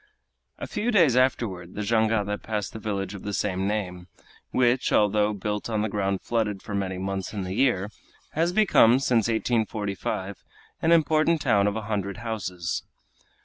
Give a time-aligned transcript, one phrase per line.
[0.57, 4.07] A few days afterward the jangada passed the village of the same name,
[4.49, 7.91] which, although built on the ground flooded for many months in the year,
[8.31, 10.43] has become, since 1845,
[10.81, 12.81] an important town of a hundred houses.